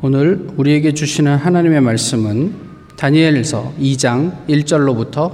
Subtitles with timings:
[0.00, 2.54] 오늘 우리에게 주시는 하나님의 말씀은
[2.96, 5.32] 다니엘서 2장 1절로부터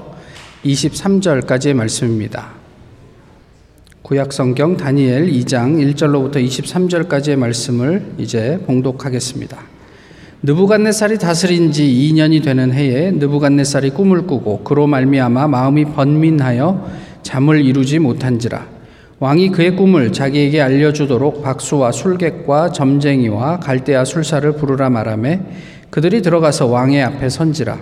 [0.65, 2.53] 23절까지의 말씀입니다.
[4.01, 9.59] 구약 성경 다니엘 2장 1절로부터 23절까지의 말씀을 이제 봉독하겠습니다.
[10.43, 16.91] 느부갓네살이 다스린 지 2년이 되는 해에 느부갓네살이 꿈을 꾸고 그로 말미암아 마음이 번민하여
[17.23, 18.74] 잠을 이루지 못한지라
[19.21, 25.41] 왕이 그의 꿈을 자기에게 알려주도록 박수와 술객과 점쟁이와 갈대아 술사를 부르라 말하매
[25.91, 27.79] 그들이 들어가서 왕의 앞에 선지라.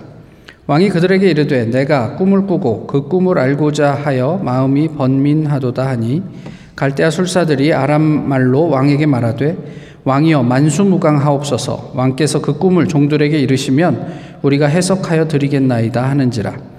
[0.67, 6.21] 왕이 그들에게 이르되 내가 꿈을 꾸고 그 꿈을 알고자 하여 마음이 번민하도다 하니
[6.75, 9.57] 갈대아 술사들이 아람 말로 왕에게 말하되
[10.03, 11.93] 왕이여 만수무강하옵소서.
[11.95, 14.13] 왕께서 그 꿈을 종들에게 이르시면
[14.43, 16.72] 우리가 해석하여 드리겠나이다 하는지라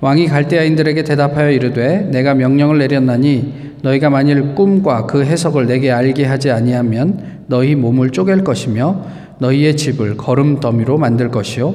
[0.00, 6.50] 왕이 갈대아인들에게 대답하여 이르되 내가 명령을 내렸나니 너희가 만일 꿈과 그 해석을 내게 알게 하지
[6.50, 9.04] 아니하면 너희 몸을 쪼갤 것이며
[9.38, 11.74] 너희의 집을 거름 더미로 만들 것이요.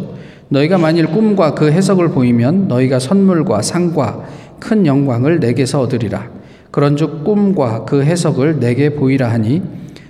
[0.50, 4.26] 너희가 만일 꿈과 그 해석을 보이면 너희가 선물과 상과
[4.60, 6.30] 큰 영광을 내게서 얻으리라.
[6.72, 9.62] 그런즉 꿈과 그 해석을 내게 보이라 하니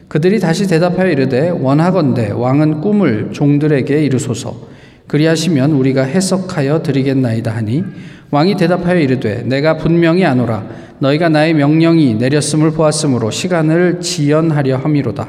[0.08, 4.75] 그들이 다시 대답하여 이르되 원하건대 왕은 꿈을 종들에게 이르소서
[5.08, 7.84] 그리하시면 우리가 해석하여 드리겠나이다 하니
[8.32, 10.66] 왕이 대답하여 이르되 내가 분명히 아노라
[11.00, 15.28] 너희가 나의 명령이 내렸음을 보았으므로 시간을 지연하려 함이로다.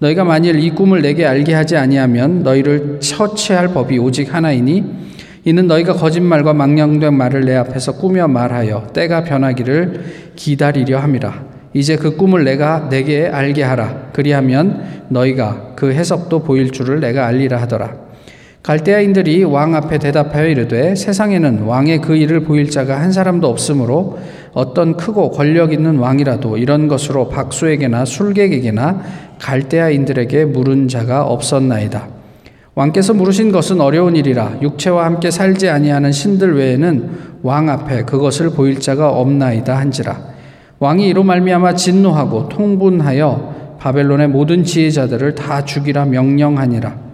[0.00, 4.84] 너희가 만일 이 꿈을 내게 알게 하지 아니하면 너희를 처치할 법이 오직 하나이니
[5.44, 11.46] 이는 너희가 거짓말과 망령된 말을 내 앞에서 꾸며 말하여 때가 변하기를 기다리려 함이라.
[11.74, 14.10] 이제 그 꿈을 내가 내게 알게 하라.
[14.12, 18.07] 그리하면 너희가 그 해석도 보일 줄을 내가 알리라 하더라.
[18.68, 24.18] 갈대아인들이 왕 앞에 대답하여 이르되 세상에는 왕의 그 일을 보일 자가 한 사람도 없으므로
[24.52, 29.00] 어떤 크고 권력 있는 왕이라도 이런 것으로 박수에게나 술객에게나
[29.38, 32.08] 갈대아인들에게 물은 자가 없었나이다.
[32.74, 37.10] 왕께서 물으신 것은 어려운 일이라 육체와 함께 살지 아니하는 신들 외에는
[37.42, 40.20] 왕 앞에 그것을 보일 자가 없나이다 한지라
[40.78, 47.07] 왕이 이로 말미암아 진노하고 통분하여 바벨론의 모든 지혜자들을 다 죽이라 명령하니라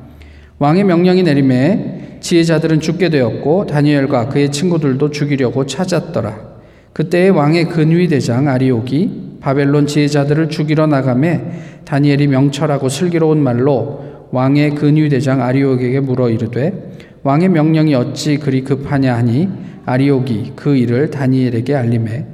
[0.58, 6.54] 왕의 명령이 내림에 지혜자들은 죽게 되었고 다니엘과 그의 친구들도 죽이려고 찾았더라.
[6.92, 11.40] 그때의 왕의 근위 대장 아리옥이 바벨론 지혜자들을 죽이러 나가매
[11.84, 16.92] 다니엘이 명철하고 슬기로운 말로 왕의 근위 대장 아리옥에게 물어 이르되
[17.24, 19.48] 왕의 명령이 어찌 그리 급하냐 하니
[19.86, 22.24] 아리옥이 그 일을 다니엘에게 알림해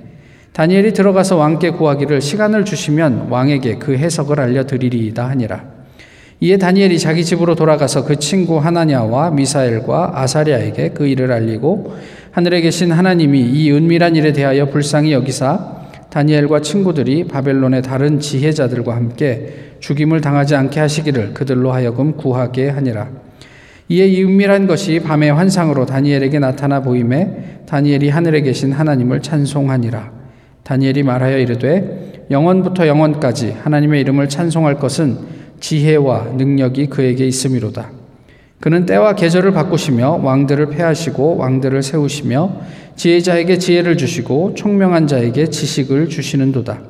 [0.52, 5.80] 다니엘이 들어가서 왕께 구하기를 시간을 주시면 왕에게 그 해석을 알려 드리리이다 하니라.
[6.43, 11.95] 이에 다니엘이 자기 집으로 돌아가서 그 친구 하나냐와 미사엘과 아사랴에게 그 일을 알리고
[12.31, 19.75] 하늘에 계신 하나님이 이 은밀한 일에 대하여 불쌍히 여기사 다니엘과 친구들이 바벨론의 다른 지혜자들과 함께
[19.81, 23.09] 죽임을 당하지 않게 하시기를 그들로 하여금 구하게 하니라.
[23.91, 30.11] 이에 이 은밀한 것이 밤의 환상으로 다니엘에게 나타나 보임에 다니엘이 하늘에 계신 하나님을 찬송하니라.
[30.62, 37.91] 다니엘이 말하여 이르되 영원부터 영원까지 하나님의 이름을 찬송할 것은 지혜와 능력이 그에게 있음이로다.
[38.60, 42.60] 그는 때와 계절을 바꾸시며 왕들을 패하시고 왕들을 세우시며
[42.97, 46.81] 지혜자에게 지혜를 주시고 총명한 자에게 지식을 주시는도다.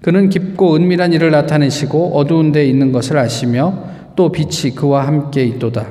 [0.00, 3.84] 그는 깊고 은밀한 일을 나타내시고 어두운 데 있는 것을 아시며
[4.16, 5.86] 또 빛이 그와 함께 있도다.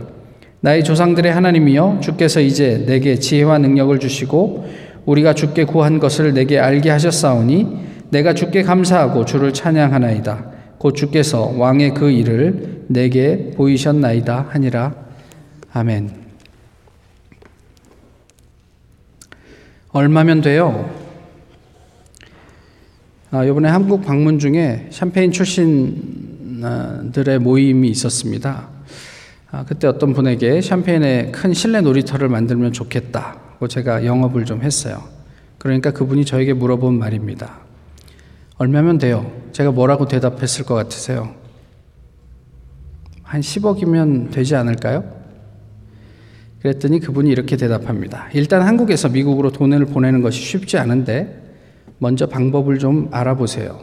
[0.62, 4.66] 나의 조상들의 하나님이여 주께서 이제 내게 지혜와 능력을 주시고
[5.06, 7.68] 우리가 주께 구한 것을 내게 알게 하셨사오니
[8.10, 10.51] 내가 주께 감사하고 주를 찬양하나이다.
[10.82, 14.96] 곧 주께서 왕의 그 일을 내게 보이셨나이다 하니라.
[15.72, 16.10] 아멘.
[19.92, 20.92] 얼마면 돼요?
[23.30, 26.58] 아, 이번에 한국 방문 중에 샴페인 출신들의
[27.38, 28.70] 모임이 있었습니다.
[29.52, 35.04] 아, 그때 어떤 분에게 샴페인에 큰 실내 놀이터를 만들면 좋겠다고 제가 영업을 좀 했어요.
[35.60, 37.60] 그러니까 그분이 저에게 물어본 말입니다.
[38.58, 39.41] 얼마면 돼요?
[39.52, 41.34] 제가 뭐라고 대답했을 것 같으세요?
[43.24, 45.22] 한 10억이면 되지 않을까요?
[46.62, 48.30] 그랬더니 그분이 이렇게 대답합니다.
[48.34, 51.42] 일단 한국에서 미국으로 돈을 보내는 것이 쉽지 않은데
[51.98, 53.80] 먼저 방법을 좀 알아보세요.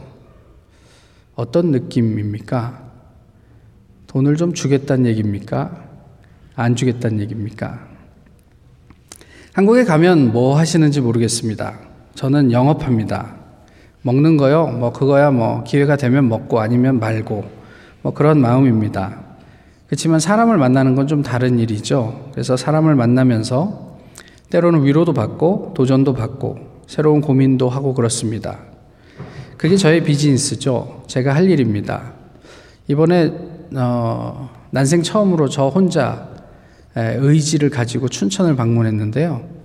[1.34, 2.88] 어떤 느낌입니까?
[4.06, 5.84] 돈을 좀 주겠다는 얘기입니까?
[6.54, 7.88] 안 주겠다는 얘기입니까?
[9.52, 11.78] 한국에 가면 뭐 하시는지 모르겠습니다.
[12.14, 13.37] 저는 영업합니다.
[14.02, 14.66] 먹는 거요?
[14.66, 17.44] 뭐 그거야 뭐 기회가 되면 먹고 아니면 말고
[18.02, 19.20] 뭐 그런 마음입니다.
[19.86, 22.28] 그렇지만 사람을 만나는 건 좀 다른 일이죠.
[22.32, 23.96] 그래서 사람을 만나면서
[24.50, 28.58] 때로는 위로도 받고 도전도 받고 새로운 고민도 하고 그렇습니다.
[29.56, 31.02] 그게 저의 비즈니스죠.
[31.06, 32.12] 제가 할 일입니다.
[32.86, 33.32] 이번에
[33.74, 36.28] 어, 난생 처음으로 저 혼자
[36.94, 39.57] 의지를 가지고 춘천을 방문했는데요.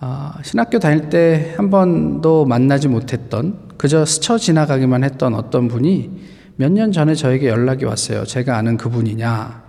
[0.00, 6.10] 아, 신학교 다닐 때 한 번도 만나지 못했던 그저 스쳐 지나가기만 했던 어떤 분이
[6.56, 8.24] 몇 년 전에 저에게 연락이 왔어요.
[8.24, 9.62] 제가 아는 그분이냐.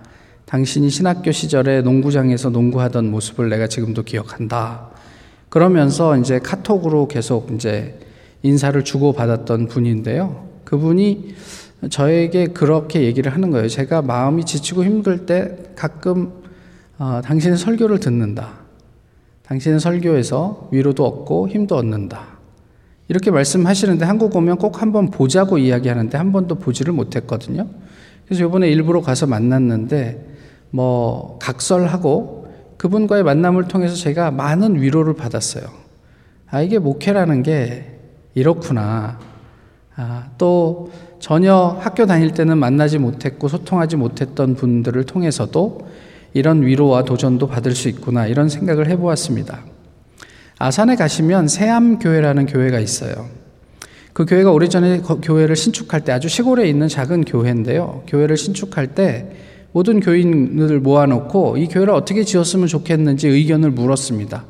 [0.44, 4.90] 당신이 신학교 시절에 농구장에서 농구하던 모습을 내가 지금도 기억한다.
[5.48, 7.98] 그러면서 이제 카톡으로 계속 이제
[8.42, 10.48] 인사를 주고받았던 분인데요.
[10.64, 11.34] 그분이
[11.90, 13.68] 저에게 그렇게 얘기를 하는 거예요.
[13.68, 16.32] 제가 마음이 지치고 힘들 때 가끔
[16.98, 18.61] 어, 당신의 설교를 듣는다.
[19.52, 22.38] 당신의 설교에서 위로도 얻고 힘도 얻는다.
[23.08, 27.66] 이렇게 말씀하시는데 한국 오면 꼭 한번 보자고 이야기하는데 한 번도 보지를 못했거든요.
[28.24, 30.26] 그래서 이번에 일부러 가서 만났는데
[30.70, 35.64] 뭐 각설하고 그분과의 만남을 통해서 제가 많은 위로를 받았어요.
[36.50, 37.98] 아, 이게 목회라는 게
[38.34, 39.18] 이렇구나.
[39.96, 45.86] 아, 또 전혀 학교 다닐 때는 만나지 못했고 소통하지 못했던 분들을 통해서도
[46.34, 49.64] 이런 위로와 도전도 받을 수 있구나 이런 생각을 해보았습니다.
[50.58, 53.28] 아산에 가시면 세암교회라는 교회가 있어요.
[54.12, 58.04] 그 교회가 오래전에 교회를 신축할 때 아주 시골에 있는 작은 교회인데요.
[58.06, 59.32] 교회를 신축할 때
[59.72, 64.44] 모든 교인을 모아놓고 이 교회를 어떻게 지었으면 좋겠는지 의견을 물었습니다.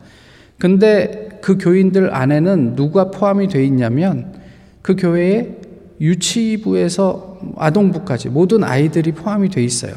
[0.59, 4.35] 근데 그 교인들 안에는 누가 포함이 돼 있냐면
[4.83, 5.57] 그 교회에
[6.01, 9.95] 유치부에서 아동부까지 모든 아이들이 포함이 돼 있어요.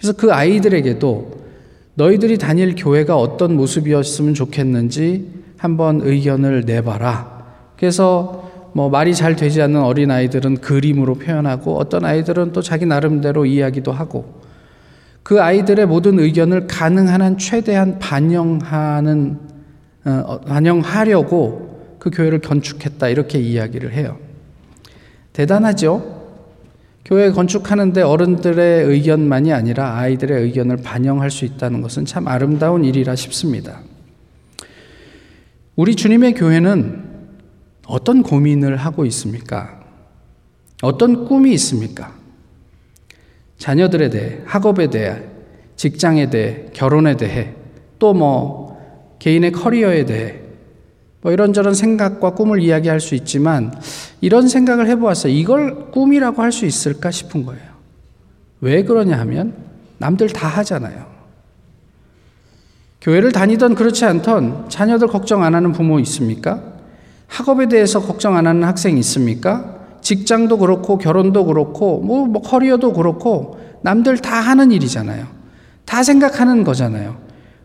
[0.00, 1.40] 그래서 그 아이들에게도
[1.94, 7.44] 너희들이 다닐 교회가 어떤 모습이었으면 좋겠는지 한번 의견을 내봐라.
[7.76, 13.44] 그래서 뭐 말이 잘 되지 않는 어린 아이들은 그림으로 표현하고 어떤 아이들은 또 자기 나름대로
[13.44, 14.40] 이야기도 하고
[15.22, 19.38] 그 아이들의 모든 의견을 가능한 한 최대한 반영하는
[20.06, 24.16] 어, 어 반영하려고 그 교회를 건축했다 이렇게 이야기를 해요.
[25.34, 26.19] 대단하죠?
[27.10, 33.80] 교회 건축하는데 어른들의 의견만이 아니라 아이들의 의견을 반영할 수 있다는 것은 참 아름다운 일이라 싶습니다.
[35.74, 37.02] 우리 주님의 교회는
[37.88, 39.80] 어떤 고민을 하고 있습니까?
[40.82, 42.14] 어떤 꿈이 있습니까?
[43.58, 45.20] 자녀들에 대해, 학업에 대해,
[45.74, 47.54] 직장에 대해, 결혼에 대해,
[47.98, 48.78] 또 뭐
[49.18, 50.39] 개인의 커리어에 대해
[51.22, 53.72] 뭐 이런저런 생각과 꿈을 이야기할 수 있지만
[54.20, 55.32] 이런 생각을 해보았어요.
[55.32, 57.62] 이걸 꿈이라고 할 수 있을까 싶은 거예요.
[58.60, 59.54] 왜 그러냐 하면
[59.98, 61.06] 남들 다 하잖아요.
[63.00, 66.62] 교회를 다니던 그렇지 않던 자녀들 걱정 안 하는 부모 있습니까?
[67.28, 69.78] 학업에 대해서 걱정 안 하는 학생 있습니까?
[70.02, 75.26] 직장도 그렇고 결혼도 그렇고 뭐, 뭐 커리어도 그렇고 남들 다 하는 일이잖아요.
[75.84, 77.16] 다 생각하는 거잖아요.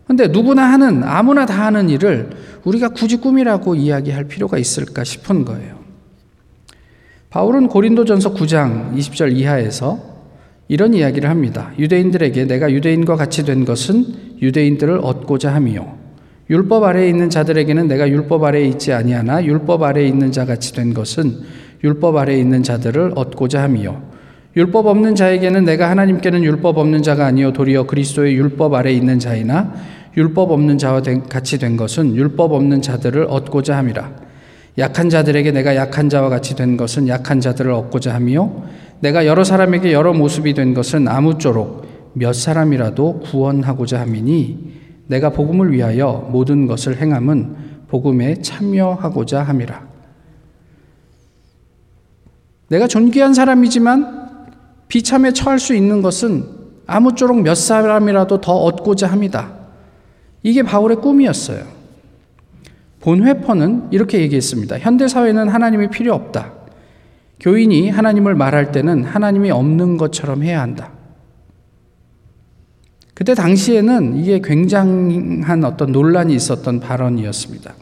[0.08, 2.30] 근데 누구나 하는 아무나 다 하는 일을
[2.64, 5.76] 우리가 굳이 꿈이라고 이야기할 필요가 있을까 싶은 거예요.
[7.30, 10.16] 바울은 고린도전서 9장 20절 이하에서
[10.68, 11.72] 이런 이야기를 합니다.
[11.78, 14.06] 유대인들에게 내가 유대인과 같이 된 것은
[14.42, 15.98] 유대인들을 얻고자 함이요.
[16.50, 20.94] 율법 아래에 있는 자들에게는 내가 율법 아래에 있지 아니하나 율법 아래에 있는 자 같이 된
[20.94, 21.40] 것은
[21.84, 24.15] 율법 아래에 있는 자들을 얻고자 함이요.
[24.56, 29.74] 율법 없는 자에게는 내가 하나님께는 율법 없는 자가 아니요 도리어 그리스도의 율법 아래 있는 자이나
[30.16, 34.12] 율법 없는 자와 같이 된 것은 율법 없는 자들을 얻고자 함이라.
[34.78, 38.64] 약한 자들에게 내가 약한 자와 같이 된 것은 약한 자들을 얻고자 함이요
[39.00, 44.74] 내가 여러 사람에게 여러 모습이 된 것은 아무쪼록 몇 사람이라도 구원하고자 함이니
[45.08, 47.56] 내가 복음을 위하여 모든 것을 행함은
[47.90, 49.86] 복음에 참여하고자 함이라.
[52.70, 54.25] 내가 존귀한 사람이지만
[54.88, 56.46] 비참에 처할 수 있는 것은
[56.88, 59.54] 아무쪼록 몇 사람이라도 더 얻고자 합니다.
[60.44, 61.66] 이게 바울의 꿈이었어요.
[63.00, 64.80] 본회퍼는 이렇게 얘기했습니다.
[64.80, 66.54] 현대사회는 하나님이 필요 없다.
[67.40, 70.92] 교인이 하나님을 말할 때는 하나님이 없는 것처럼 해야 한다.
[73.14, 77.74] 그때 당시에는 이게 굉장한 어떤 논란이 있었던 발언이었습니다.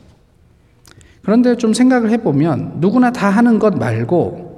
[1.23, 4.53] 그런데 좀 생각을 해보면 누구나 다 하는 것 말고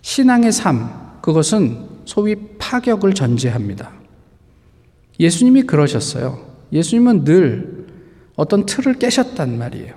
[0.00, 0.88] 신앙의 삶,
[1.22, 3.92] 그것은 소위 파격을 전제합니다.
[5.18, 6.40] 예수님이 그러셨어요.
[6.72, 7.86] 예수님은 늘
[8.36, 9.94] 어떤 틀을 깨셨단 말이에요.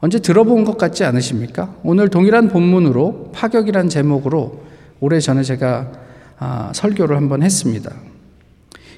[0.00, 1.74] 언제 들어본 것 같지 않으십니까?
[1.82, 4.62] 오늘 동일한 본문으로 파격이란 제목으로
[5.00, 5.92] 오래 전에 제가
[6.38, 7.92] 아, 설교를 한번 했습니다.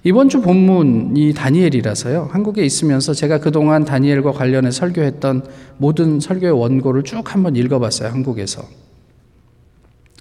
[0.05, 2.29] 이번 주 본문이 다니엘이라서요.
[2.31, 5.45] 한국에 있으면서 제가 그동안 다니엘과 관련해 설교했던
[5.77, 8.11] 모든 설교의 원고를 쭉 한번 읽어봤어요.
[8.11, 8.63] 한국에서.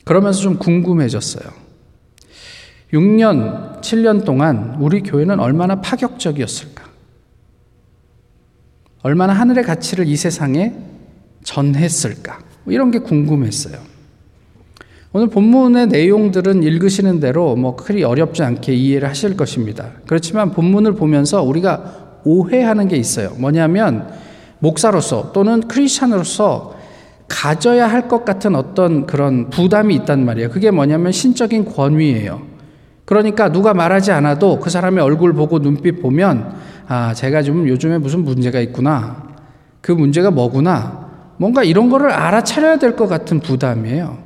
[0.10, 1.44] 그러면서 좀 궁금해졌어요.
[2.94, 6.84] 6년, 7년 동안 우리 교회는 얼마나 파격적이었을까?
[9.04, 10.74] 얼마나 하늘의 가치를 이 세상에
[11.44, 12.40] 전했을까?
[12.64, 13.78] 뭐 이런 게 궁금했어요.
[15.14, 19.92] 오늘 본문의 내용들은 읽으시는 대로 뭐 그리 어렵지 않게 이해를 하실 것입니다.
[20.08, 23.36] 그렇지만 본문을 보면서 우리가 오해하는 게 있어요.
[23.38, 24.12] 뭐냐면
[24.58, 26.79] 목사로서 또는 크리스찬으로서
[27.30, 30.50] 가져야 할 것 같은 어떤 그런 부담이 있단 말이에요.
[30.50, 32.42] 그게 뭐냐면 신적인 권위예요.
[33.06, 36.54] 그러니까 누가 말하지 않아도 그 사람의 얼굴 보고 눈빛 보면
[36.88, 39.24] 아, 제가 좀 요즘에 무슨 문제가 있구나.
[39.82, 41.08] 그 문제가 뭐구나.
[41.38, 44.18] 뭔가 이런 거를 알아차려야 될 것 같은 부담이에요.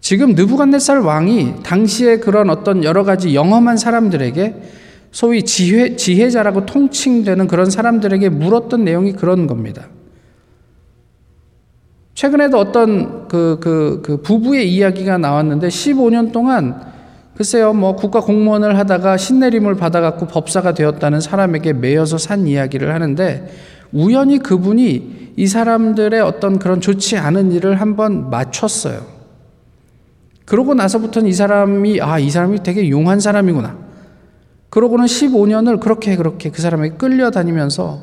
[0.00, 4.54] 지금 느부갓네살 왕이 당시에 그런 어떤 여러 가지 영험한 사람들에게
[5.10, 9.86] 소위 지혜, 지혜자라고 통칭되는 그런 사람들에게 물었던 내용이 그런 겁니다.
[12.16, 16.80] 최근에도 어떤 그, 그, 그 부부의 이야기가 나왔는데 15년 동안
[17.36, 23.52] 글쎄요, 뭐 국가 공무원을 하다가 신내림을 받아갖고 법사가 되었다는 사람에게 매여서 산 이야기를 하는데
[23.92, 29.02] 우연히 그분이 이 사람들의 어떤 그런 좋지 않은 일을 한번 맞췄어요.
[30.46, 33.76] 그러고 나서부터는 이 사람이, 아, 이 사람이 되게 용한 사람이구나.
[34.70, 38.00] 그러고는 15년을 그렇게 그렇게 그 사람에게 끌려다니면서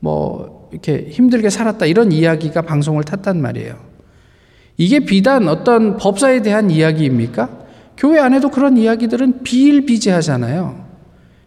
[0.00, 1.86] 뭐 이렇게 힘들게 살았다.
[1.86, 3.76] 이런 이야기가 방송을 탔단 말이에요.
[4.76, 7.48] 이게 비단 어떤 법사에 대한 이야기입니까?
[7.96, 10.84] 교회 안에도 그런 이야기들은 비일비재하잖아요.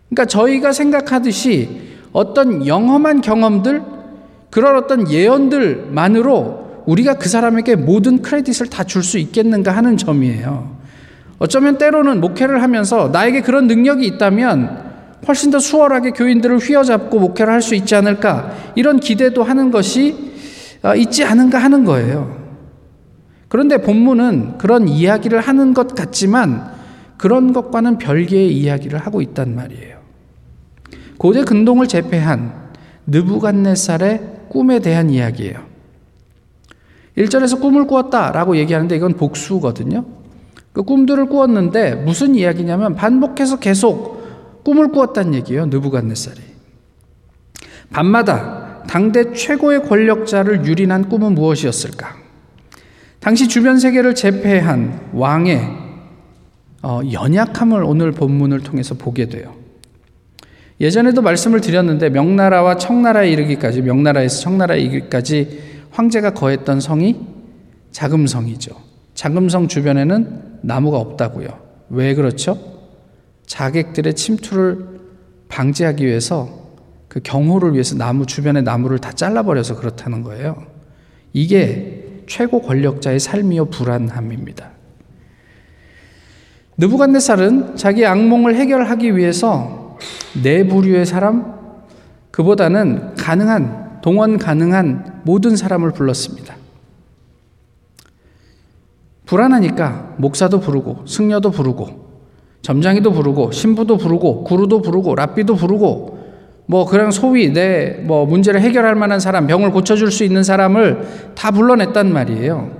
[0.09, 1.69] 그러니까 저희가 생각하듯이
[2.11, 3.83] 어떤 영험한 경험들,
[4.49, 10.75] 그런 어떤 예언들만으로 우리가 그 사람에게 모든 크레딧을 다 줄 수 있겠는가 하는 점이에요.
[11.37, 14.88] 어쩌면 때로는 목회를 하면서 나에게 그런 능력이 있다면
[15.27, 20.15] 훨씬 더 수월하게 교인들을 휘어잡고 목회를 할 수 있지 않을까 이런 기대도 하는 것이
[20.81, 22.37] 어, 있지 않은가 하는 거예요.
[23.49, 26.71] 그런데 본문은 그런 이야기를 하는 것 같지만
[27.17, 29.97] 그런 것과는 별개의 이야기를 하고 있단 말이에요.
[31.17, 32.53] 고대 근동을 제패한
[33.07, 35.67] 느부갓네살의 꿈에 대한 이야기예요.
[37.17, 40.05] 1절에서 꿈을 꾸었다라고 얘기하는데 이건 복수거든요.
[40.71, 44.18] 그 꿈들을 꾸었는데 무슨 이야기냐면 반복해서 계속
[44.69, 45.65] 꿈을 꾸었다는 얘기예요.
[45.65, 46.39] 느부갓네살이.
[47.91, 52.15] 밤마다 당대 최고의 권력자를 유린한 꿈은 무엇이었을까?
[53.19, 55.59] 당시 주변 세계를 제패한 왕의
[56.83, 59.55] 어, 연약함을 오늘 본문을 통해서 보게 돼요.
[60.79, 67.19] 예전에도 말씀을 드렸는데 명나라와 청나라에 이르기까지 명나라에서 청나라에 이르기까지 황제가 거했던 성이
[67.91, 68.75] 자금성이죠.
[69.15, 71.47] 자금성 주변에는 나무가 없다고요.
[71.89, 72.78] 왜 그렇죠?
[73.49, 74.99] 자객들의 침투를
[75.49, 76.69] 방지하기 위해서
[77.07, 80.67] 그 경호를 위해서 나무 주변의 나무를 다 잘라버려서 그렇다는 거예요.
[81.33, 84.69] 이게 최고 권력자의 삶이요 불안함입니다.
[86.77, 89.97] 느부갓네살은 자기 악몽을 해결하기 위해서
[90.43, 91.57] 네 부류의 사람
[92.29, 96.55] 그보다는 가능한 동원 가능한 모든 사람을 불렀습니다.
[99.25, 102.08] 불안하니까 목사도 부르고 승려도 부르고
[102.61, 106.19] 점장이도 부르고 신부도 부르고 구루도 부르고 랍비도 부르고
[106.65, 111.51] 뭐 그냥 소위 내 뭐 문제를 해결할 만한 사람 병을 고쳐줄 수 있는 사람을 다
[111.51, 112.71] 불러냈단 말이에요.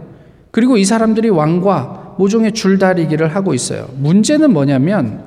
[0.51, 3.87] 그리고 이 사람들이 왕과 모종의 줄다리기를 하고 있어요.
[3.97, 5.23] 문제는 뭐냐면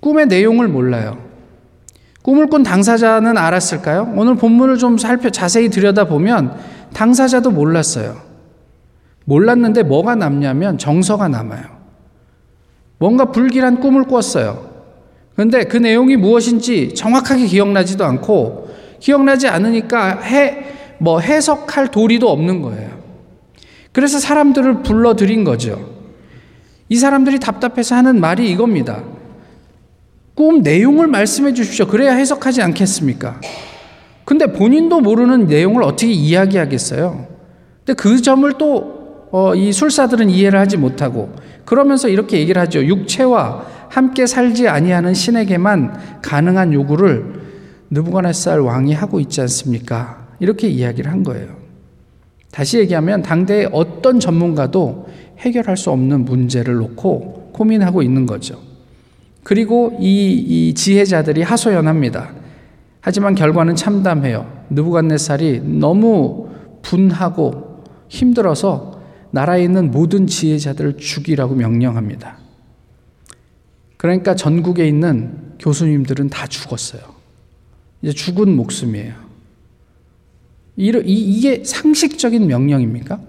[0.00, 1.18] 꿈의 내용을 몰라요.
[2.22, 4.12] 꿈을 꾼 당사자는 알았을까요?
[4.14, 6.54] 오늘 본문을 좀 살펴 자세히 들여다보면
[6.92, 8.16] 당사자도 몰랐어요.
[9.24, 11.77] 몰랐는데 뭐가 남냐면 정서가 남아요.
[12.98, 14.68] 뭔가 불길한 꿈을 꿨어요.
[15.34, 20.64] 그런데 그 내용이 무엇인지 정확하게 기억나지도 않고 기억나지 않으니까 해,
[20.98, 22.98] 뭐 해석할 도리도 없는 거예요.
[23.92, 25.96] 그래서 사람들을 불러들인 거죠.
[26.88, 29.04] 이 사람들이 답답해서 하는 말이 이겁니다.
[30.34, 31.86] 꿈 내용을 말씀해 주십시오.
[31.86, 33.40] 그래야 해석하지 않겠습니까?
[34.24, 37.26] 근데 본인도 모르는 내용을 어떻게 이야기하겠어요?
[37.84, 38.97] 근데 그 점을 또
[39.30, 42.84] 이 어, 술사들은 이해를 하지 못하고 그러면서 이렇게 얘기를 하죠.
[42.84, 47.48] 육체와 함께 살지 아니하는 신에게만 가능한 요구를
[47.90, 50.28] 느부갓네살 왕이 하고 있지 않습니까?
[50.40, 51.56] 이렇게 이야기를 한 거예요.
[52.50, 55.08] 다시 얘기하면 당대의 어떤 전문가도
[55.38, 58.58] 해결할 수 없는 문제를 놓고 고민하고 있는 거죠.
[59.42, 62.30] 그리고 이, 이 지혜자들이 하소연합니다.
[63.00, 64.64] 하지만 결과는 참담해요.
[64.70, 66.48] 느부갓네살이 너무
[66.82, 68.97] 분하고 힘들어서
[69.30, 72.38] 나라에 있는 모든 지혜자들을 죽이라고 명령합니다.
[73.96, 77.02] 그러니까 전국에 있는 교수님들은 다 죽었어요.
[78.00, 79.14] 이제 죽은 목숨이에요.
[80.76, 83.20] 이게 상식적인 명령입니까?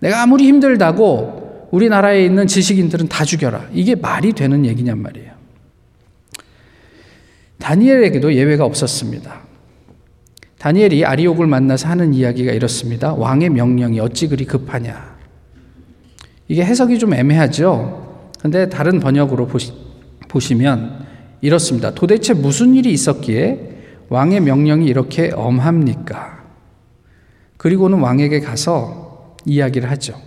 [0.00, 3.70] 내가 아무리 힘들다고 우리나라에 있는 지식인들은 다 죽여라.
[3.72, 5.32] 이게 말이 되는 얘기냔 말이에요.
[7.58, 9.40] 다니엘에게도 예외가 없었습니다.
[10.58, 13.14] 다니엘이 아리옥을 만나서 하는 이야기가 이렇습니다.
[13.14, 15.15] 왕의 명령이 어찌 그리 급하냐.
[16.48, 18.30] 이게 해석이 좀 애매하죠?
[18.40, 19.72] 근데 다른 번역으로 보시,
[20.28, 21.06] 보시면
[21.40, 21.94] 이렇습니다.
[21.94, 23.76] 도대체 무슨 일이 있었기에
[24.08, 26.44] 왕의 명령이 이렇게 엄합니까?
[27.56, 30.20] 그리고는 왕에게 가서 이야기를 하죠.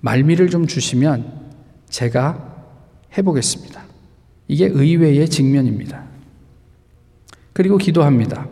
[0.00, 1.24] 말미를 좀 주시면
[1.88, 2.66] 제가
[3.16, 3.82] 해보겠습니다.
[4.48, 6.04] 이게 의외의 직면입니다.
[7.52, 8.48] 그리고 기도합니다.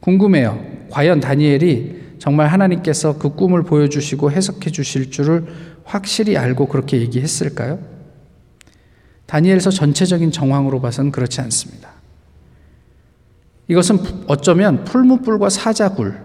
[0.00, 0.62] 궁금해요.
[0.90, 5.46] 과연 다니엘이 정말 하나님께서 그 꿈을 보여주시고 해석해 주실 줄을
[5.86, 7.78] 확실히 알고 그렇게 얘기했을까요?
[9.24, 11.90] 다니엘서 전체적인 정황으로 봐서는 그렇지 않습니다.
[13.68, 16.20] 이것은 어쩌면 풀무불과 사자굴,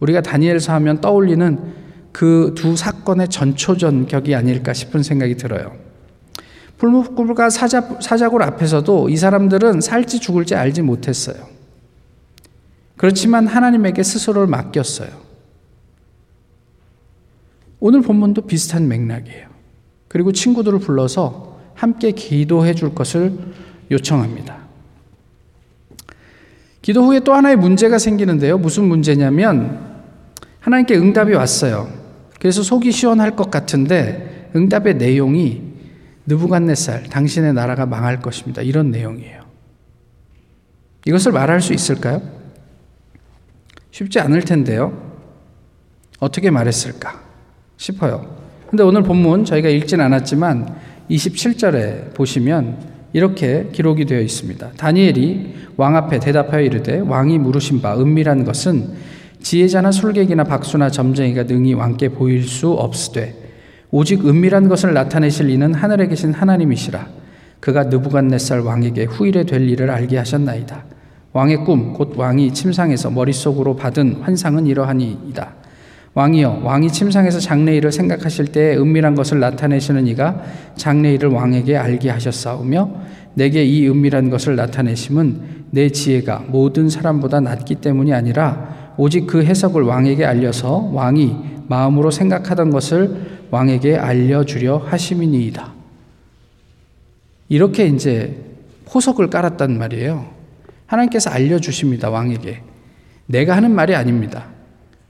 [0.00, 1.82] 우리가 다니엘서 하면 떠올리는
[2.12, 5.72] 그 두 사건의 전초전격이 아닐까 싶은 생각이 들어요.
[6.78, 11.36] 풀무불과 사자, 사자굴 앞에서도 이 사람들은 살지 죽을지 알지 못했어요.
[12.96, 15.10] 그렇지만 하나님에게 스스로를 맡겼어요.
[17.84, 19.48] 오늘 본문도 비슷한 맥락이에요.
[20.06, 23.36] 그리고 친구들을 불러서 함께 기도해 줄 것을
[23.90, 24.56] 요청합니다.
[26.80, 28.56] 기도 후에 또 하나의 문제가 생기는데요.
[28.56, 30.00] 무슨 문제냐면
[30.60, 31.92] 하나님께 응답이 왔어요.
[32.38, 35.62] 그래서 속이 시원할 것 같은데 응답의 내용이
[36.26, 38.62] 느부갓네살 당신의 나라가 망할 것입니다.
[38.62, 39.42] 이런 내용이에요.
[41.04, 42.22] 이것을 말할 수 있을까요?
[43.90, 44.96] 쉽지 않을 텐데요.
[46.20, 47.21] 어떻게 말했을까
[47.76, 48.26] 싶어요.
[48.68, 50.74] 근데 오늘 본문 저희가 읽진 않았지만
[51.10, 52.78] 27절에 보시면
[53.12, 54.72] 이렇게 기록이 되어 있습니다.
[54.76, 58.94] 다니엘이 왕 앞에 대답하여 이르되 왕이 물으신 바 은밀한 것은
[59.42, 63.34] 지혜자나 술객이나 박수나 점쟁이가 능히 왕께 보일 수 없으되
[63.90, 67.06] 오직 은밀한 것을 나타내실 이는 하늘에 계신 하나님이시라.
[67.60, 70.84] 그가 느부갓네살 왕에게 후일에 될 일을 알게 하셨나이다.
[71.34, 75.61] 왕의 꿈, 곧 왕이 침상에서 머릿속으로 받은 환상은 이러하니이다.
[76.14, 80.42] 왕이여, 왕이 침상에서 장래일을 생각하실 때 은밀한 것을 나타내시는 이가
[80.76, 82.90] 장래일을 왕에게 알게 하셨사오며
[83.34, 89.84] 내게 이 은밀한 것을 나타내심은 내 지혜가 모든 사람보다 낫기 때문이 아니라 오직 그 해석을
[89.84, 91.34] 왕에게 알려서 왕이
[91.68, 95.72] 마음으로 생각하던 것을 왕에게 알려주려 하심이니이다.
[97.48, 98.36] 이렇게 이제
[98.84, 100.26] 포석을 깔았단 말이에요.
[100.86, 102.60] 하나님께서 알려주십니다, 왕에게.
[103.26, 104.51] 내가 하는 말이 아닙니다.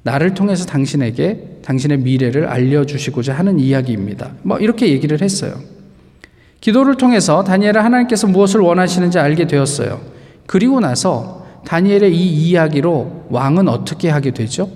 [0.03, 4.33] 나를 통해서 당신에게 당신의 미래를 알려주시고자 하는 이야기입니다.
[4.43, 5.55] 뭐, 이렇게 얘기를 했어요.
[6.61, 10.01] 기도를 통해서 다니엘은 하나님께서 무엇을 원하시는지 알게 되었어요.
[10.47, 14.69] 그리고 나서 다니엘의 이 이야기로 왕은 어떻게 하게 되죠?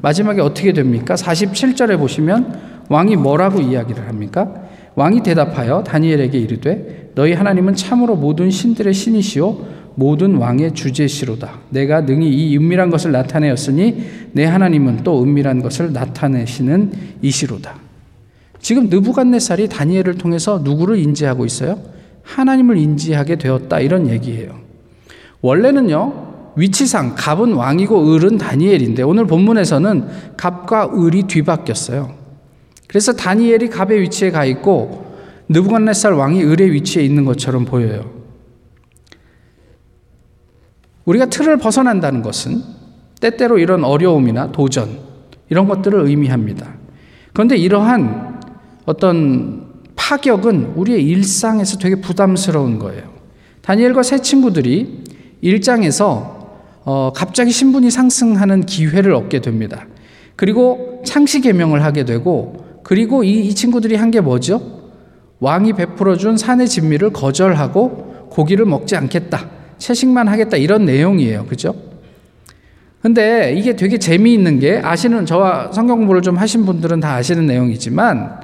[0.00, 1.14] 마지막에 어떻게 됩니까?
[1.14, 4.52] 47절에 보시면 왕이 뭐라고 이야기를 합니까?
[4.94, 11.60] 왕이 대답하여 다니엘에게 이르되 너희 하나님은 참으로 모든 신들의 신이시요 모든 왕의 주제시로다.
[11.70, 17.76] 내가 능히 이 은밀한 것을 나타내었으니 내 하나님은 또 은밀한 것을 나타내시는 이시로다.
[18.60, 21.78] 지금 느부갓네살이 다니엘을 통해서 누구를 인지하고 있어요?
[22.22, 24.54] 하나님을 인지하게 되었다 이런 얘기예요.
[25.40, 32.14] 원래는요 위치상 갑은 왕이고 을은 다니엘인데 오늘 본문에서는 갑과 을이 뒤바뀌었어요.
[32.86, 35.06] 그래서 다니엘이 갑의 위치에 가 있고
[35.48, 38.21] 느부갓네살 왕이 을의 위치에 있는 것처럼 보여요.
[41.04, 42.62] 우리가 틀을 벗어난다는 것은
[43.20, 44.98] 때때로 이런 어려움이나 도전
[45.48, 46.74] 이런 것들을 의미합니다.
[47.32, 48.40] 그런데 이러한
[48.84, 53.02] 어떤 파격은 우리의 일상에서 되게 부담스러운 거예요.
[53.62, 55.04] 다니엘과 세 친구들이
[55.40, 56.40] 일장에서
[56.84, 59.86] 어, 갑자기 신분이 상승하는 기회를 얻게 됩니다.
[60.34, 64.82] 그리고 창시 개명을 하게 되고 그리고 이, 이 친구들이 한 게 뭐죠?
[65.38, 69.48] 왕이 베풀어준 산의 진미를 거절하고 고기를 먹지 않겠다.
[69.82, 70.56] 채식만 하겠다.
[70.56, 71.46] 이런 내용이에요.
[71.46, 71.74] 그죠?
[73.00, 78.40] 근데 이게 되게 재미있는 게 아시는 저와 성경 공부를 좀 하신 분들은 다 아시는 내용이지만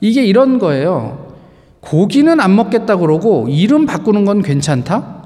[0.00, 1.36] 이게 이런 거예요.
[1.80, 5.18] 고기는 안 먹겠다 그러고 이름 바꾸는 건 괜찮다?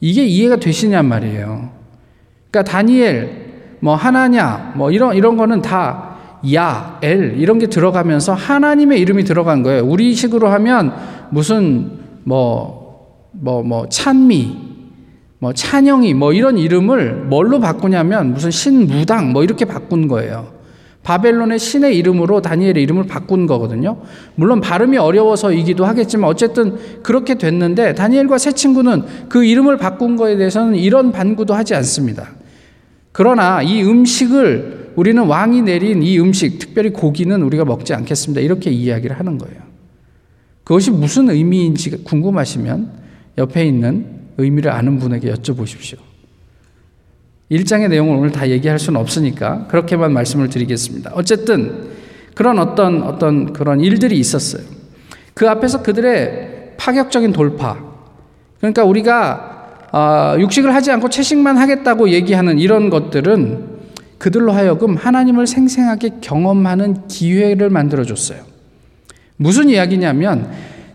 [0.00, 1.70] 이게 이해가 되시냔 말이에요.
[2.50, 6.16] 그러니까 다니엘, 뭐 하나냐, 뭐 이런 이런 거는 다
[6.54, 9.84] 야, 엘 이런 게 들어가면서 하나님의 이름이 들어간 거예요.
[9.84, 10.94] 우리 식으로 하면
[11.30, 11.90] 무슨
[12.22, 12.86] 뭐
[13.32, 14.65] 뭐뭐 찬미
[15.38, 20.56] 뭐 찬영이 뭐 이런 이름을 뭘로 바꾸냐면 무슨 신무당 뭐 이렇게 바꾼 거예요.
[21.02, 23.98] 바벨론의 신의 이름으로 다니엘의 이름을 바꾼 거거든요.
[24.34, 30.74] 물론 발음이 어려워서이기도 하겠지만 어쨌든 그렇게 됐는데 다니엘과 새 친구는 그 이름을 바꾼 거에 대해서는
[30.74, 32.30] 이런 반구도 하지 않습니다.
[33.12, 38.40] 그러나 이 음식을 우리는 왕이 내린 이 음식, 특별히 고기는 우리가 먹지 않겠습니다.
[38.40, 39.60] 이렇게 이야기를 하는 거예요.
[40.64, 42.90] 그것이 무슨 의미인지 궁금하시면
[43.38, 45.98] 옆에 있는 의미를 아는 분에게 여쭤보십시오.
[47.48, 51.12] 일장의 내용을 오늘 다 얘기할 수는 없으니까 그렇게만 말씀을 드리겠습니다.
[51.14, 51.90] 어쨌든
[52.34, 54.62] 그런 어떤 어떤 그런 일들이 있었어요.
[55.34, 57.78] 그 앞에서 그들의 파격적인 돌파.
[58.58, 59.52] 그러니까 우리가
[59.92, 63.76] 어, 육식을 하지 않고 채식만 하겠다고 얘기하는 이런 것들은
[64.18, 68.40] 그들로 하여금 하나님을 생생하게 경험하는 기회를 만들어 줬어요.
[69.36, 70.50] 무슨 이야기냐면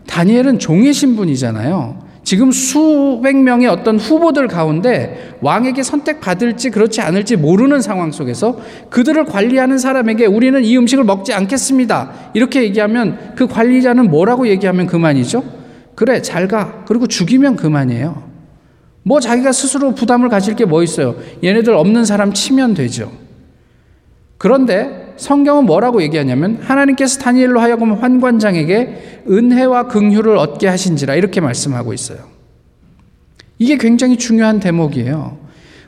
[0.06, 2.01] 다니엘은 종의 신분이잖아요.
[2.24, 8.58] 지금 수백 명의 어떤 후보들 가운데 왕에게 선택받을지 그렇지 않을지 모르는 상황 속에서
[8.90, 12.12] 그들을 관리하는 사람에게 우리는 이 음식을 먹지 않겠습니다.
[12.34, 15.42] 이렇게 얘기하면 그 관리자는 뭐라고 얘기하면 그만이죠?
[15.96, 16.84] 그래, 잘 가.
[16.86, 18.30] 그리고 죽이면 그만이에요.
[19.04, 21.16] 뭐 자기가 스스로 부담을 가질 게 뭐 있어요?
[21.42, 23.10] 얘네들 없는 사람 치면 되죠.
[24.38, 32.18] 그런데 성경은 뭐라고 얘기하냐면 하나님께서 다니엘로 하여금 환관장에게 은혜와 긍휼을 얻게 하신지라 이렇게 말씀하고 있어요.
[33.56, 35.38] 이게 굉장히 중요한 대목이에요.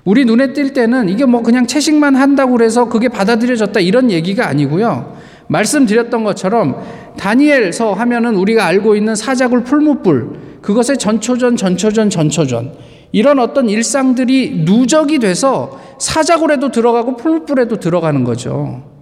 [0.04, 5.16] 우리 눈에 띌 때는 이게 뭐 그냥 채식만 한다고 그래서 그게 받아들여졌다 이런 얘기가 아니고요.
[5.48, 6.80] 말씀드렸던 것처럼
[7.18, 12.72] 다니엘서 하면은 우리가 알고 있는 사자굴 풀무불 그것의 전초전 전초전 전초전
[13.10, 18.93] 이런 어떤 일상들이 누적이 돼서 사자굴에도 들어가고 풀불에도 들어가는 거죠.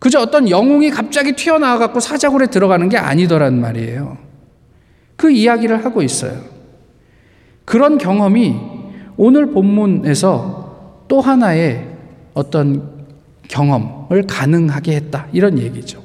[0.00, 4.16] 그저 어떤 영웅이 갑자기 튀어나와 갖고 사자굴에 들어가는 게 아니더란 말이에요.
[5.16, 6.40] 그 이야기를 하고 있어요.
[7.66, 8.56] 그런 경험이
[9.18, 11.86] 오늘 본문에서 또 하나의
[12.32, 13.04] 어떤
[13.48, 15.26] 경험을 가능하게 했다.
[15.32, 16.02] 이런 얘기죠.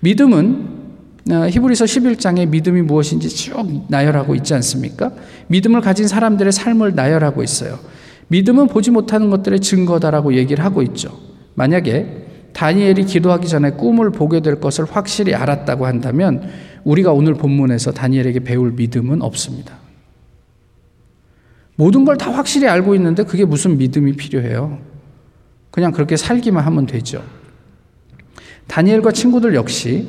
[0.00, 0.82] 믿음은
[1.30, 5.12] 어, 히브리서 11장에 믿음이 무엇인지 쭉 나열하고 있지 않습니까?
[5.46, 7.78] 믿음을 가진 사람들의 삶을 나열하고 있어요.
[8.26, 11.16] 믿음은 보지 못하는 것들의 증거다라고 얘기를 하고 있죠.
[11.54, 16.48] 만약에 다니엘이 기도하기 전에 꿈을 보게 될 것을 확실히 알았다고 한다면
[16.84, 19.76] 우리가 오늘 본문에서 다니엘에게 배울 믿음은 없습니다.
[21.76, 24.78] 모든 걸 다 확실히 알고 있는데 그게 무슨 믿음이 필요해요?
[25.70, 27.24] 그냥 그렇게 살기만 하면 되죠.
[28.66, 30.08] 다니엘과 친구들 역시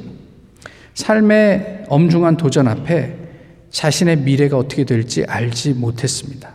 [0.93, 3.17] 삶의 엄중한 도전 앞에
[3.71, 6.52] 자신의 미래가 어떻게 될지 알지 못했습니다.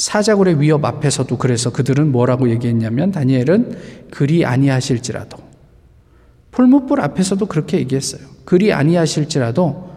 [0.00, 5.36] 사자굴의 위협 앞에서도 그래서 그들은 뭐라고 얘기했냐면 다니엘은 그리 아니하실지라도
[6.52, 8.26] 풀무불 앞에서도 그렇게 얘기했어요.
[8.46, 9.90] 그리 아니하실지라도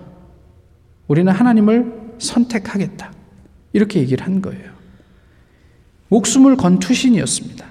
[1.07, 3.13] 우리는 하나님을 선택하겠다.
[3.71, 4.73] 이렇게 얘기를 한 거예요.
[6.09, 7.65] 목숨을 건 투신이었습니다.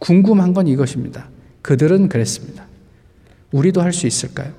[0.00, 1.28] 궁금한 건 이것입니다.
[1.62, 2.66] 그들은 그랬습니다.
[3.52, 4.52] 우리도 할 수 있을까요?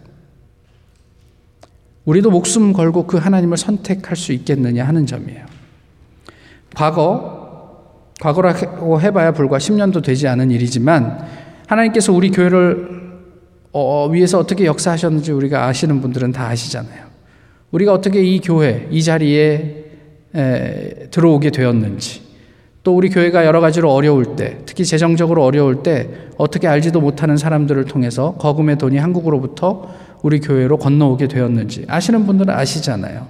[2.05, 5.56] 우리도 목숨 걸고 그 하나님을 선택할 수 있겠느냐 하는 점이에요.
[6.77, 11.25] 과거, 과거라고 해봐야 불과 10년도 되지 않은 일이지만
[11.65, 13.07] 하나님께서 우리 교회를
[13.73, 17.07] 어, 위해서 어떻게 역사하셨는지 우리가 아시는 분들은 다 아시잖아요.
[17.71, 19.85] 우리가 어떻게 이 교회, 이 자리에
[20.35, 22.21] 에, 들어오게 되었는지,
[22.83, 27.85] 또 우리 교회가 여러 가지로 어려울 때, 특히 재정적으로 어려울 때 어떻게 알지도 못하는 사람들을
[27.85, 33.25] 통해서 거금의 돈이 한국으로부터 우리 교회로 건너오게 되었는지 아시는 분들은 아시잖아요.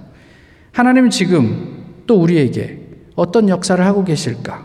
[0.72, 2.87] 하나님은 지금 또 우리에게
[3.18, 4.64] 어떤 역사를 하고 계실까?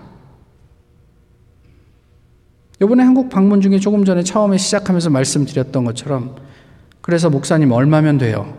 [2.80, 6.36] 이번에 한국 방문 중에 조금 전에 처음에 시작하면서 말씀드렸던 것처럼
[7.02, 8.56] 그래서 목사님 얼마면 돼요?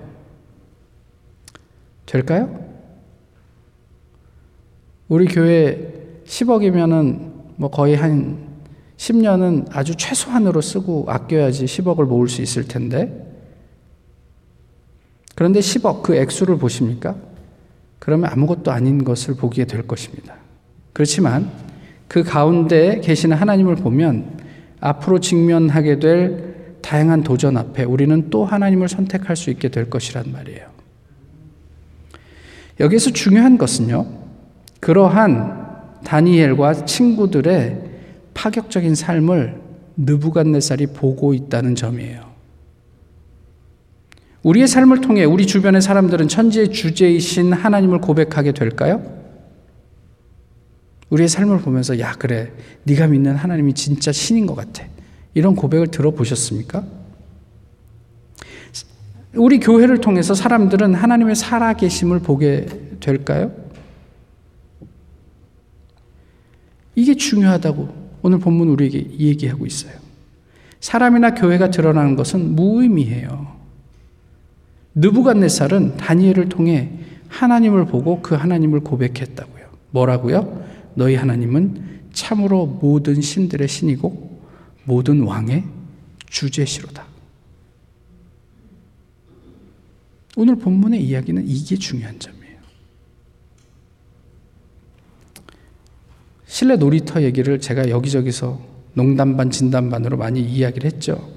[2.07, 2.59] 될까요?
[5.09, 8.49] 우리 교회 10억이면은 뭐 거의 한
[8.97, 13.33] 10년은 아주 최소한으로 쓰고 아껴야지 10억을 모을 수 있을 텐데
[15.37, 17.15] 그런데 10억 그 액수를 보십니까?
[18.05, 20.35] 그러면 아무것도 아닌 것을 보게 될 것입니다.
[20.93, 21.51] 그렇지만
[22.07, 24.41] 그 가운데 계시는 하나님을 보면
[24.79, 30.67] 앞으로 직면하게 될 다양한 도전 앞에 우리는 또 하나님을 선택할 수 있게 될 것이란 말이에요.
[32.79, 34.07] 여기서 중요한 것은요,
[34.81, 37.85] 그러한 다니엘과 친구들의
[38.35, 39.63] 파격적인 삶을
[39.97, 42.34] 느부갓네살이 보고 있다는 점이에요.
[44.45, 49.03] 우리의 삶을 통해 우리 주변의 사람들은 천지의 주제이신 하나님을 고백하게 될까요?
[51.09, 52.53] 우리의 삶을 보면서 야 그래
[52.85, 54.85] 네가 믿는 하나님이 진짜 신인 것 같아
[55.33, 56.85] 이런 고백을 들어보셨습니까?
[59.35, 62.67] 우리 교회를 통해서 사람들은 하나님의 살아계심을 보게
[63.01, 63.51] 될까요?
[66.95, 69.95] 이게 중요하다고 오늘 본문 우리에게 얘기하고 있어요.
[70.81, 73.54] 사람이나 교회가 드러나는 것은 무의미해요.
[74.95, 76.91] 느부갓네살은 다니엘을 통해
[77.29, 79.65] 하나님을 보고 그 하나님을 고백했다고요.
[79.91, 80.65] 뭐라고요?
[80.95, 84.41] 너희 하나님은 참으로 모든 신들의 신이고
[84.85, 85.65] 모든 왕의
[86.29, 87.05] 주제시로다.
[90.37, 92.45] 오늘 본문의 이야기는 이게 중요한 점이에요.
[96.47, 98.61] 실내 놀이터 얘기를 제가 여기저기서
[98.95, 101.34] 농담 반 진담 반으로 많이 이야기를 했죠.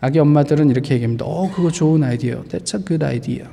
[0.00, 1.26] 아기 엄마들은 이렇게 얘기합니다.
[1.26, 2.42] 어, 그거 좋은 아이디어.
[2.44, 3.46] That's a good idea.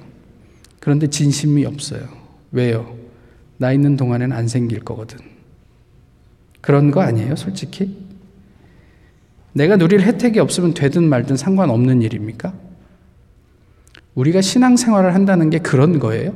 [0.79, 2.07] 그런데 진심이 없어요.
[2.51, 2.97] 왜요?
[3.57, 5.17] 나 있는 동안엔 안 생길 거거든.
[6.61, 7.97] 그런 거 아니에요, 솔직히?
[9.53, 12.53] 내가 누릴 혜택이 없으면 되든 말든 상관없는 일입니까?
[14.15, 16.33] 우리가 신앙생활을 한다는 게 그런 거예요?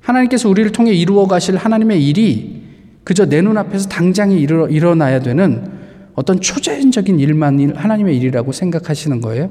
[0.00, 2.62] 하나님께서 우리를 통해 이루어 가실 하나님의 일이
[3.04, 5.83] 그저 내 눈앞에서 당장에 일어, 일어나야 되는
[6.14, 9.50] 어떤 초자연적인 일만 하나님의 일이라고 생각하시는 거예요?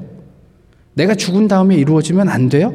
[0.94, 2.74] 내가 죽은 다음에 이루어지면 안 돼요?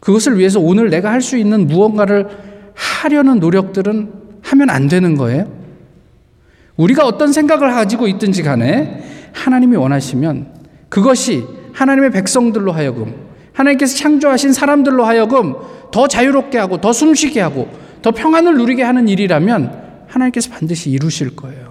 [0.00, 2.28] 그것을 위해서 오늘 내가 할 수 있는 무언가를
[2.74, 4.12] 하려는 노력들은
[4.42, 5.50] 하면 안 되는 거예요?
[6.76, 10.54] 우리가 어떤 생각을 가지고 있든지 간에 하나님이 원하시면
[10.88, 13.14] 그것이 하나님의 백성들로 하여금
[13.52, 15.54] 하나님께서 창조하신 사람들로 하여금
[15.90, 17.68] 더 자유롭게 하고 더 숨쉬게 하고
[18.02, 21.67] 더 평안을 누리게 하는 일이라면 하나님께서 반드시 이루실 거예요.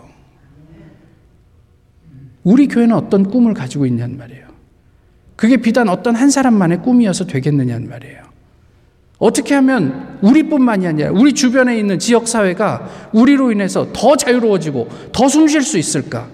[2.48, 4.48] 우리 교회는 어떤 꿈을 가지고 있냔 말이에요.
[5.36, 8.24] 그게 비단 어떤 한 사람만의 꿈이어서 되겠느냐는 말이에요.
[9.20, 15.62] 어떻게 하면 우리뿐만이 아니라 우리 주변에 있는 지역사회가 우리로 인해서 더 자유로워지고 더 숨 쉴
[15.62, 16.30] 수 있을까?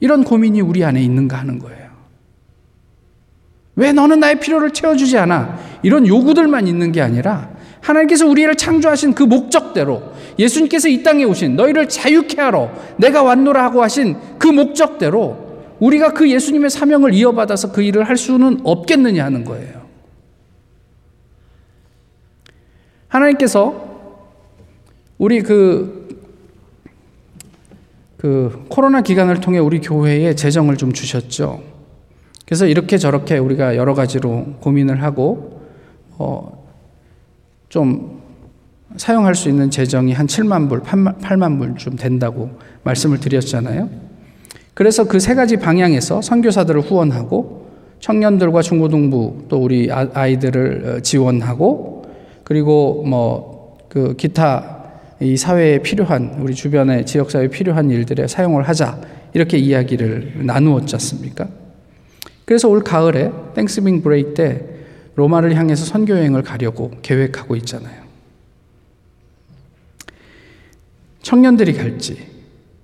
[0.00, 1.90] 이런 고민이 우리 안에 있는가 하는 거예요.
[3.76, 5.58] 왜 너는 나의 필요를 채워주지 않아?
[5.82, 7.50] 이런 요구들만 있는 게 아니라
[7.82, 13.82] 하나님께서 우리를 창조하신 그 목적대로 예수님께서 이 땅에 오신 너희를 자유케 하러 내가 왔노라 하고
[13.82, 15.49] 하신 그 목적대로
[15.80, 19.80] 우리가 그 예수님의 사명을 이어받아서 그 일을 할 수는 없겠느냐 하는 거예요.
[23.08, 23.88] 하나님께서
[25.18, 26.08] 우리 그,
[28.16, 31.62] 그 코로나 기간을 통해 우리 교회에 재정을 좀 주셨죠.
[32.44, 35.62] 그래서 이렇게 저렇게 우리가 여러 가지로 고민을 하고,
[36.18, 36.66] 어,
[37.68, 38.20] 좀
[38.96, 42.50] 사용할 수 있는 재정이 한 7만 불, 8만, 8만 불 좀 된다고
[42.82, 44.09] 말씀을 드렸잖아요.
[44.80, 47.66] 그래서 그 세 가지 방향에서 선교사들을 후원하고
[48.00, 52.06] 청년들과 중고등부 또 우리 아, 아이들을 어, 지원하고
[52.44, 54.84] 그리고 뭐 그 기타
[55.20, 59.00] 이 사회에 필요한 우리 주변의 지역 사회에 필요한 일들에 사용을 하자
[59.34, 61.48] 이렇게 이야기를 나누었지 않습니까?
[62.46, 64.64] 그래서 올 가을에 Thanksgiving break 때
[65.16, 68.00] 로마를 향해서 선교 여행을 가려고 계획하고 있잖아요.
[71.20, 72.16] 청년들이 갈지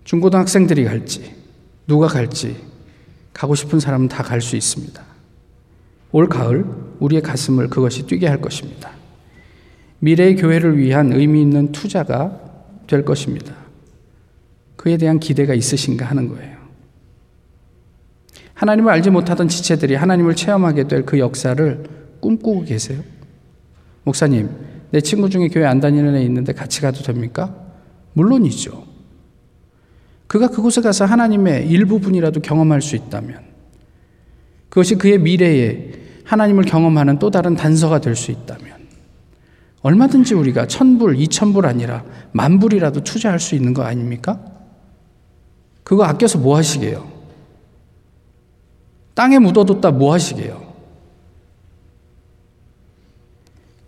[0.05, 1.46] 중고등학생들이 갈지
[1.87, 2.57] 누가 갈지
[3.33, 5.03] 가고 싶은 사람은 다 갈 수 있습니다.
[6.13, 6.65] 올 가을
[7.01, 8.91] 우리의 가슴을 그것이 뛰게 할 것입니다.
[9.99, 12.41] 미래의 교회를 위한 의미 있는 투자가
[12.87, 13.55] 될 것입니다.
[14.77, 16.57] 그에 대한 기대가 있으신가 하는 거예요.
[18.55, 21.85] 하나님을 알지 못하던 지체들이 하나님을 체험하게 될 그 역사를
[22.21, 23.03] 꿈꾸고 계세요?
[24.05, 24.49] 목사님,
[24.91, 27.55] 내 친구 중에 교회 안 다니는 애 있는데 같이 가도 됩니까?
[28.15, 28.86] 물론이죠.
[30.27, 33.45] 그가 그곳에 가서 하나님의 일부분이라도 경험할 수 있다면
[34.69, 35.93] 그것이 그의 미래에
[36.25, 38.77] 하나님을 경험하는 또 다른 단서가 될 수 있다면
[39.83, 44.41] 얼마든지 우리가 천불, 이천불 아니라 만불이라도 투자할 수 있는 거 아닙니까?
[45.85, 47.09] 그거 아껴서 뭐 하시게요?
[49.15, 50.75] 땅에 묻어뒀다 뭐 하시게요?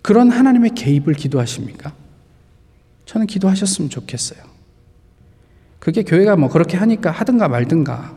[0.01, 1.93] 그런 하나님의 개입을 기도하십니까?
[3.05, 4.48] 저는 기도하셨으면 좋겠어요.
[5.79, 8.17] 그게 교회가 뭐 그렇게 하니까 하든가 말든가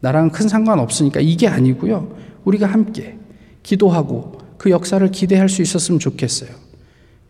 [0.00, 2.16] 나랑 큰 상관 없으니까 이게 아니고요.
[2.44, 3.18] 우리가 함께
[3.62, 6.50] 기도하고 그 역사를 기대할 수 있었으면 좋겠어요.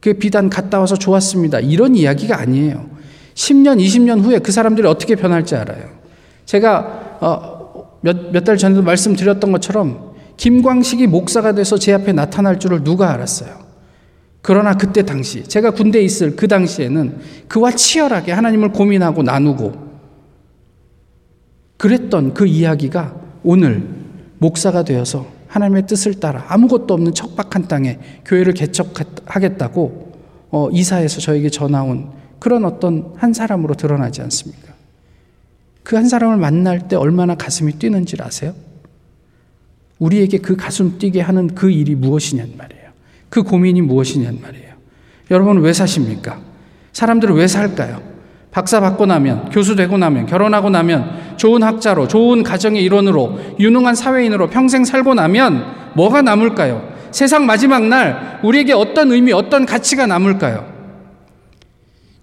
[0.00, 1.60] 그 비단 갔다 와서 좋았습니다.
[1.60, 2.88] 이런 이야기가 아니에요.
[3.34, 5.88] 10년, 20년 후에 그 사람들이 어떻게 변할지 알아요.
[6.44, 13.12] 제가 어, 몇, 몇달 전에도 말씀드렸던 것처럼 김광식이 목사가 돼서 제 앞에 나타날 줄을 누가
[13.12, 13.65] 알았어요.
[14.46, 19.72] 그러나 그때 당시, 제가 군대에 있을 그 당시에는 그와 치열하게 하나님을 고민하고 나누고
[21.78, 23.82] 그랬던 그 이야기가 오늘
[24.38, 30.12] 목사가 되어서 하나님의 뜻을 따라 아무것도 없는 척박한 땅에 교회를 개척하겠다고
[30.52, 34.74] 어, 이사에서 저에게 전화 온 그런 어떤 한 사람으로 드러나지 않습니까?
[35.82, 38.54] 그 한 사람을 만날 때 얼마나 가슴이 뛰는지 아세요?
[39.98, 42.75] 우리에게 그 가슴 뛰게 하는 그 일이 무엇이냔 말이에요.
[43.28, 44.66] 그 고민이 무엇이냐는 말이에요.
[45.30, 46.38] 여러분 왜 사십니까?
[46.92, 48.00] 사람들은 왜 살까요?
[48.50, 54.48] 박사 받고 나면, 교수 되고 나면, 결혼하고 나면, 좋은 학자로, 좋은 가정의 일원으로, 유능한 사회인으로
[54.48, 56.96] 평생 살고 나면 뭐가 남을까요?
[57.10, 60.66] 세상 마지막 날 우리에게 어떤 의미, 어떤 가치가 남을까요?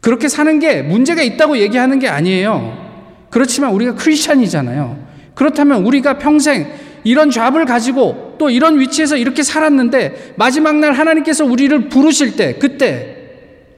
[0.02, 2.78] 그렇게 사는 게 문제가 있다고 얘기하는 게 아니에요.
[3.30, 4.98] 그렇지만 우리가 크리스찬이잖아요.
[5.34, 6.68] 그렇다면 우리가 평생
[7.04, 13.30] 이런 잡을 가지고 또 이런 위치에서 이렇게 살았는데 마지막 날 하나님께서 우리를 부르실 때 그때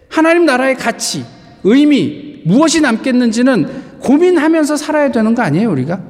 [0.10, 1.24] 하나님 나라의 가치,
[1.64, 6.02] 의미, 무엇이 남겠는지는 고민하면서 살아야 되는 거 아니에요, 우리가?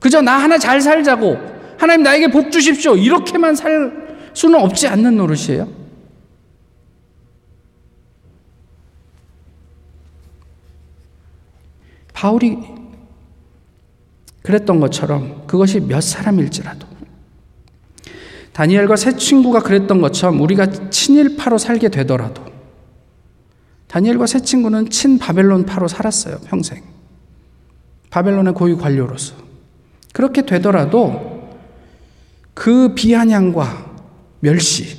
[0.00, 1.38] 그저 나 하나 잘 살자고,
[1.78, 2.96] 하나님 나에게 복 주십시오.
[2.96, 3.92] 이렇게만 살
[4.32, 5.68] 수는 없지 않는 노릇이에요.
[12.14, 12.79] 바울이
[14.42, 16.86] 그랬던 것처럼 그것이 몇 사람일지라도
[18.52, 22.44] 다니엘과 새 친구가 그랬던 것처럼 우리가 친일파로 살게 되더라도
[23.86, 26.82] 다니엘과 새 친구는 친 바벨론파로 살았어요, 평생.
[28.10, 29.34] 바벨론의 고위 관료로서.
[30.12, 31.50] 그렇게 되더라도
[32.54, 33.94] 그 비아냥과
[34.40, 34.96] 멸시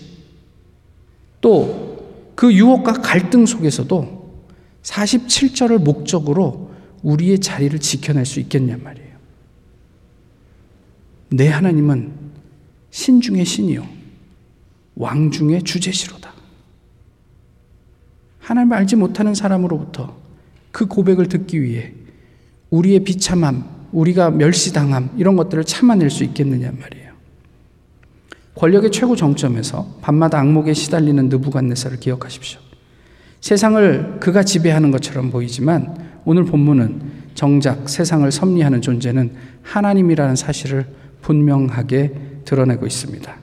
[1.39, 1.91] 또
[2.41, 4.31] 그 유혹과 갈등 속에서도
[4.81, 6.71] 47절을 목적으로
[7.03, 9.10] 우리의 자리를 지켜낼 수 있겠냔 말이에요.
[11.31, 12.11] 내 하나님은
[12.89, 13.87] 신 중의 신이요.
[14.95, 16.31] 왕 중의 주제시로다.
[18.39, 20.15] 하나님을 알지 못하는 사람으로부터
[20.71, 21.93] 그 고백을 듣기 위해
[22.69, 23.63] 우리의 비참함,
[23.93, 27.11] 우리가 멸시당함, 이런 것들을 참아낼 수 있겠느냐 말이에요.
[28.55, 32.59] 권력의 최고 정점에서 밤마다 악목에 시달리는 느부갓네살을 기억하십시오.
[33.39, 40.85] 세상을 그가 지배하는 것처럼 보이지만 오늘 본문은 정작 세상을 섭리하는 존재는 하나님이라는 사실을
[41.21, 42.13] 분명하게
[42.45, 43.35] 드러내고 있습니다.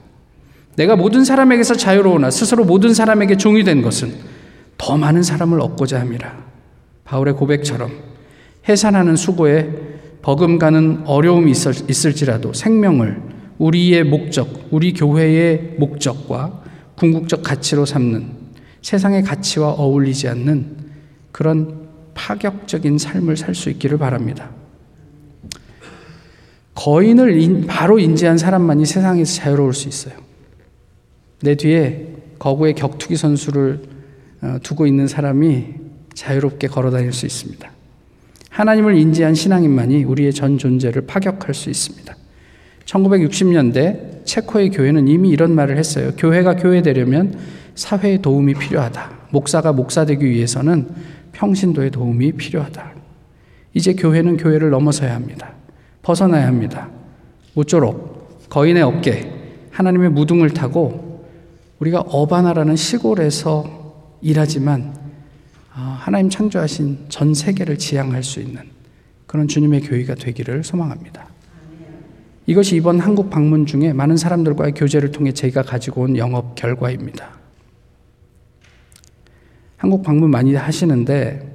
[0.75, 4.13] 내가 모든 사람에게서 자유로우나 스스로 모든 사람에게 종이 된 것은
[4.77, 6.49] 더 많은 사람을 얻고자 함이라.
[7.03, 7.91] 바울의 고백처럼
[8.67, 9.69] 해산하는 수고에
[10.21, 13.21] 버금가는 어려움이 있을, 지라도 생명을
[13.57, 16.61] 우리의 목적, 우리 교회의 목적과
[16.95, 18.27] 궁극적 가치로 삼는
[18.81, 20.77] 세상의 가치와 어울리지 않는
[21.31, 24.49] 그런 파격적인 삶을 살 수 있기를 바랍니다.
[26.79, 30.13] 거인을 인, 바로 인지한 사람만이 세상에서 자유로울 수 있어요.
[31.41, 32.07] 내 뒤에
[32.39, 33.81] 거구의 격투기 선수를
[34.41, 35.65] 어, 두고 있는 사람이
[36.13, 37.69] 자유롭게 걸어 다닐 수 있습니다.
[38.49, 42.15] 하나님을 인지한 신앙인만이 우리의 전 존재를 파격할 수 있습니다.
[42.85, 46.11] 1960년대 체코의 교회는 이미 이런 말을 했어요.
[46.17, 47.37] 교회가 교회되려면
[47.75, 49.27] 사회의 도움이 필요하다.
[49.31, 50.87] 목사가 목사되기 위해서는
[51.33, 52.93] 평신도의 도움이 필요하다.
[53.73, 55.58] 이제 교회는 교회를 넘어서야 합니다.
[56.01, 56.89] 벗어나야 합니다.
[57.53, 59.31] 모쪼록 거인의 어깨,
[59.71, 61.25] 하나님의 무등을 타고
[61.79, 64.97] 우리가 어바나라는 시골에서 일하지만
[65.73, 68.63] 아, 하나님 창조하신 전 세계를 지향할 수 있는
[69.25, 71.27] 그런 주님의 교회가 되기를 소망합니다.
[72.47, 77.37] 이것이 이번 한국 방문 중에 많은 사람들과의 교제를 통해 제가 가지고 온 영업 결과입니다.
[79.77, 81.48] 한국 방문 많이 하시는데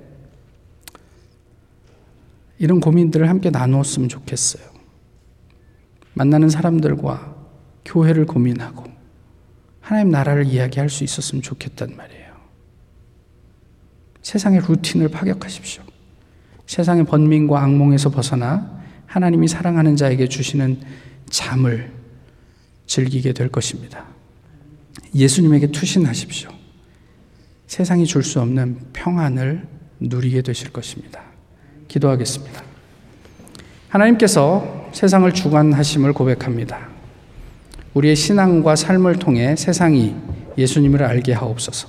[2.58, 4.64] 이런 고민들을 함께 나누었으면 좋겠어요.
[6.14, 7.34] 만나는 사람들과
[7.84, 8.84] 교회를 고민하고
[9.80, 12.24] 하나님 나라를 이야기할 수 있었으면 좋겠단 말이에요.
[14.22, 15.82] 세상의 루틴을 파격하십시오.
[16.66, 20.80] 세상의 번민과 악몽에서 벗어나 하나님이 사랑하는 자에게 주시는
[21.28, 21.92] 잠을
[22.86, 24.06] 즐기게 될 것입니다.
[25.14, 26.50] 예수님에게 투신하십시오.
[27.66, 29.66] 세상이 줄 수 없는 평안을
[30.00, 31.33] 누리게 되실 것입니다.
[31.88, 32.62] 기도하겠습니다.
[33.88, 36.88] 하나님께서 세상을 주관하심을 고백합니다.
[37.94, 40.14] 우리의 신앙과 삶을 통해 세상이
[40.58, 41.88] 예수님을 알게 하옵소서.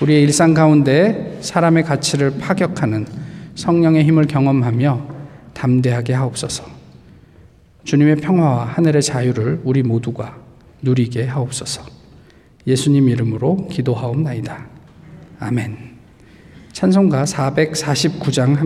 [0.00, 3.06] 우리의 일상 가운데 사람의 가치를 파격하는
[3.54, 5.06] 성령의 힘을 경험하며
[5.54, 6.64] 담대하게 하옵소서.
[7.84, 10.36] 주님의 평화와 하늘의 자유를 우리 모두가
[10.82, 11.82] 누리게 하옵소서.
[12.66, 14.66] 예수님 이름으로 기도하옵나이다.
[15.38, 15.94] 아멘.
[16.72, 18.56] 찬송가 449장